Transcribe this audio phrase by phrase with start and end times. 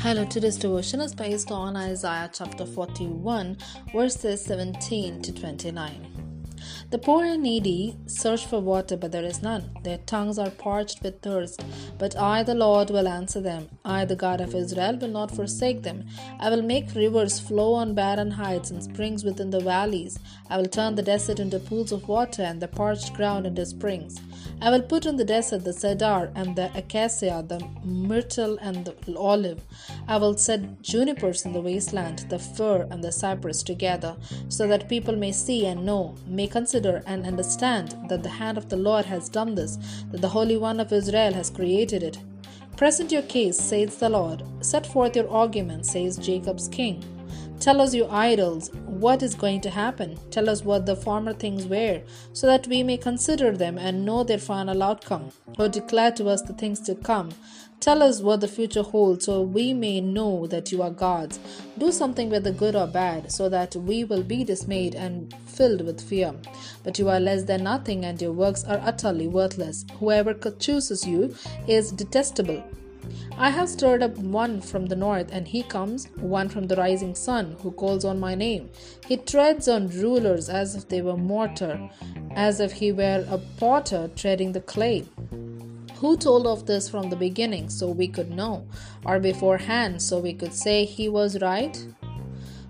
[0.00, 3.56] Hello, today's devotion is based on Isaiah chapter 41,
[3.90, 6.13] verses 17 to 29.
[6.94, 9.68] The poor and needy search for water, but there is none.
[9.82, 11.64] Their tongues are parched with thirst.
[11.98, 13.68] But I, the Lord, will answer them.
[13.84, 16.06] I, the God of Israel, will not forsake them.
[16.38, 20.20] I will make rivers flow on barren heights and springs within the valleys.
[20.48, 24.20] I will turn the desert into pools of water and the parched ground into springs.
[24.62, 29.16] I will put in the desert the cedar and the acacia, the myrtle and the
[29.18, 29.60] olive.
[30.06, 34.16] I will set junipers in the wasteland, the fir and the cypress together,
[34.48, 38.68] so that people may see and know, may consider and understand that the hand of
[38.68, 39.78] the Lord has done this,
[40.10, 42.18] that the Holy One of Israel has created it.
[42.76, 44.42] Present your case, says the Lord.
[44.60, 47.02] Set forth your argument, says Jacob's King.
[47.60, 50.18] Tell us, you idols, what is going to happen.
[50.30, 52.02] Tell us what the former things were,
[52.32, 56.42] so that we may consider them and know their final outcome, or declare to us
[56.42, 57.30] the things to come.
[57.84, 61.38] Tell us what the future holds, so we may know that you are gods.
[61.76, 66.00] Do something whether good or bad, so that we will be dismayed and filled with
[66.00, 66.32] fear.
[66.82, 69.84] But you are less than nothing, and your works are utterly worthless.
[70.00, 71.34] Whoever chooses you
[71.68, 72.64] is detestable.
[73.36, 77.14] I have stirred up one from the north, and he comes, one from the rising
[77.14, 78.70] sun, who calls on my name.
[79.06, 81.90] He treads on rulers as if they were mortar,
[82.34, 85.04] as if he were a potter treading the clay.
[86.04, 88.66] Who told of this from the beginning so we could know,
[89.06, 91.82] or beforehand so we could say he was right?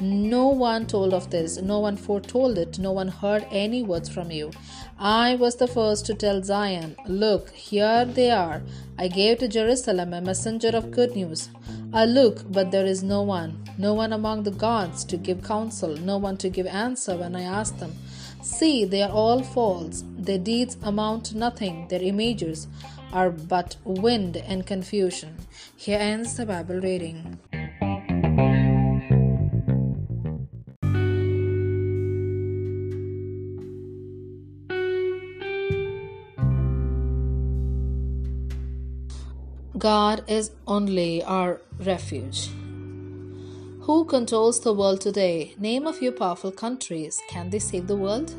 [0.00, 4.30] No one told of this, no one foretold it, no one heard any words from
[4.30, 4.52] you.
[4.96, 8.62] I was the first to tell Zion, Look, here they are.
[8.96, 11.48] I gave to Jerusalem a messenger of good news.
[11.92, 15.96] I look, but there is no one, no one among the gods to give counsel,
[15.96, 17.92] no one to give answer when I ask them.
[18.42, 22.68] See, they are all false, their deeds amount to nothing, their images
[23.12, 25.36] are but wind and confusion.
[25.76, 27.38] Here ends the Bible reading.
[39.78, 42.48] God is only our refuge.
[43.86, 45.54] Who controls the world today?
[45.60, 47.22] Name a few powerful countries.
[47.28, 48.34] Can they save the world?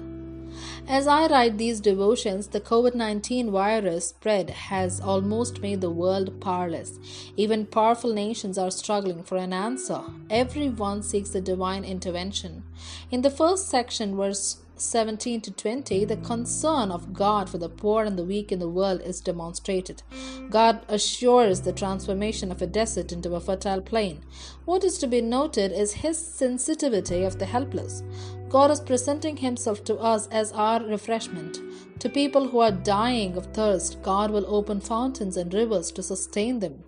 [0.90, 6.41] As I write these devotions, the COVID 19 virus spread has almost made the world
[6.41, 7.00] powerless.
[7.38, 10.02] Even powerful nations are struggling for an answer.
[10.30, 12.64] Everyone seeks the divine intervention.
[13.09, 18.03] In the first section, verse 17 to 20, the concern of God for the poor
[18.03, 20.03] and the weak in the world is demonstrated.
[20.49, 24.21] God assures the transformation of a desert into a fertile plain.
[24.66, 28.03] What is to be noted is his sensitivity of the helpless.
[28.50, 31.59] God is presenting himself to us as our refreshment.
[32.00, 36.59] To people who are dying of thirst, God will open fountains and rivers to sustain
[36.59, 36.84] them.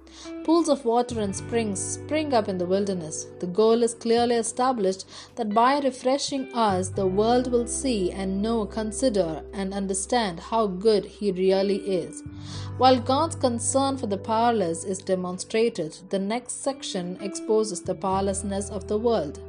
[0.46, 3.28] Pools of water and springs spring up in the wilderness.
[3.40, 5.06] The goal is clearly established
[5.36, 11.06] that by refreshing us, the world will see and know, consider, and understand how good
[11.06, 12.24] He really is.
[12.78, 18.88] While God's concern for the powerless is demonstrated, the next section exposes the powerlessness of
[18.88, 19.40] the world.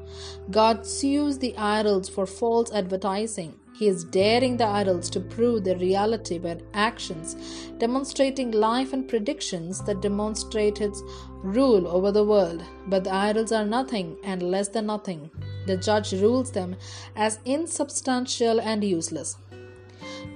[0.50, 3.56] God sues the idols for false advertising.
[3.75, 7.34] He is daring the idols to prove their reality by actions,
[7.78, 11.03] demonstrating life and predictions that demonstrate his
[11.43, 12.62] rule over the world.
[12.88, 15.31] But the idols are nothing and less than nothing.
[15.66, 16.77] The judge rules them
[17.16, 19.37] as insubstantial and useless.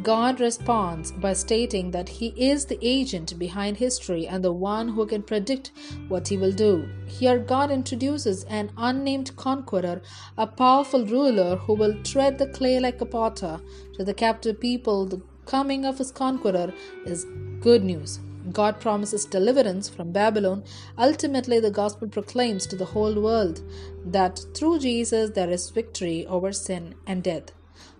[0.04, 5.06] God responds by stating that He is the agent behind history and the one who
[5.06, 5.72] can predict
[6.08, 6.86] what He will do.
[7.06, 10.02] Here, God introduces an unnamed conqueror,
[10.36, 13.58] a powerful ruler who will tread the clay like a potter.
[13.94, 16.74] To the captive people, the coming of His conqueror
[17.06, 17.24] is
[17.60, 18.20] good news.
[18.52, 20.64] God promises deliverance from Babylon.
[20.98, 23.62] Ultimately, the gospel proclaims to the whole world
[24.04, 27.52] that through Jesus there is victory over sin and death.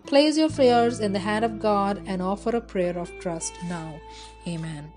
[0.07, 4.01] Place your prayers in the hand of God and offer a prayer of trust now.
[4.47, 4.93] Amen.